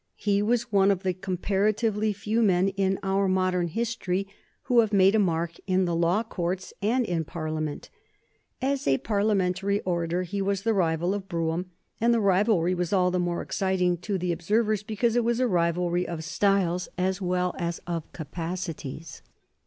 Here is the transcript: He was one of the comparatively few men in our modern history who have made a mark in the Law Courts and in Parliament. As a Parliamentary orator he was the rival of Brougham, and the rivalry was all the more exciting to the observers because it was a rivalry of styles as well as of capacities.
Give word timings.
He 0.17 0.41
was 0.41 0.71
one 0.71 0.89
of 0.89 1.03
the 1.03 1.13
comparatively 1.13 2.11
few 2.11 2.41
men 2.41 2.69
in 2.69 2.97
our 3.03 3.27
modern 3.27 3.67
history 3.67 4.27
who 4.63 4.79
have 4.79 4.91
made 4.91 5.13
a 5.13 5.19
mark 5.19 5.51
in 5.67 5.85
the 5.85 5.95
Law 5.95 6.23
Courts 6.23 6.73
and 6.81 7.05
in 7.05 7.23
Parliament. 7.23 7.91
As 8.63 8.87
a 8.87 8.97
Parliamentary 8.97 9.79
orator 9.81 10.23
he 10.23 10.41
was 10.41 10.63
the 10.63 10.73
rival 10.73 11.13
of 11.13 11.27
Brougham, 11.29 11.67
and 11.99 12.15
the 12.15 12.19
rivalry 12.19 12.73
was 12.73 12.91
all 12.91 13.11
the 13.11 13.19
more 13.19 13.43
exciting 13.43 13.95
to 13.97 14.17
the 14.17 14.31
observers 14.31 14.81
because 14.81 15.15
it 15.15 15.23
was 15.23 15.39
a 15.39 15.45
rivalry 15.47 16.07
of 16.07 16.23
styles 16.23 16.89
as 16.97 17.21
well 17.21 17.53
as 17.59 17.79
of 17.85 18.11
capacities. 18.11 19.21